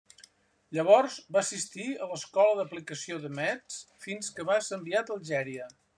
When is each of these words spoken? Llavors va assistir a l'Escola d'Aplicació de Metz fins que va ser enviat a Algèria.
Llavors 0.77 1.17
va 1.35 1.39
assistir 1.47 1.85
a 1.91 2.07
l'Escola 2.13 2.57
d'Aplicació 2.61 3.19
de 3.27 3.33
Metz 3.41 3.79
fins 4.07 4.35
que 4.39 4.51
va 4.53 4.61
ser 4.69 4.77
enviat 4.79 5.13
a 5.15 5.19
Algèria. 5.21 5.75